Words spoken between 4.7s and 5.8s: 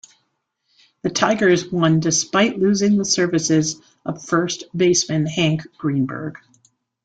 baseman Hank